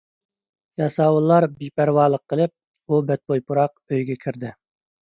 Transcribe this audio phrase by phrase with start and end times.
[0.81, 2.53] ياساۋۇللار بىپەرۋالىق قىلىپ،
[2.87, 4.57] ئۇ بەتبۇي پۇراق ئۆيگە كىردى.